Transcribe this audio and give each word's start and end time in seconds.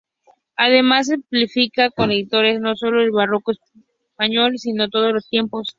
Además 0.55 1.09
ejemplifica 1.09 1.91
con 1.91 2.09
escritores 2.09 2.59
no 2.59 2.75
solo 2.75 3.01
del 3.01 3.11
barroco 3.11 3.51
español, 3.51 4.57
sino 4.57 4.85
de 4.85 4.89
todos 4.89 5.13
los 5.13 5.29
tiempos. 5.29 5.69